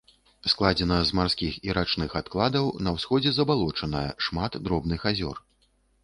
[0.51, 5.37] Складзена з марскіх і рачных адкладаў, на ўсходзе забалочаная, шмат дробных азёр.